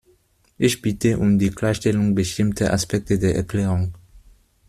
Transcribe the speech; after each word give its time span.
Ich 0.57 0.81
bitte 0.81 1.19
um 1.19 1.37
die 1.37 1.51
Klarstellung 1.51 2.15
bestimmter 2.15 2.73
Aspekte 2.73 3.19
der 3.19 3.35
Erklärung. 3.35 3.93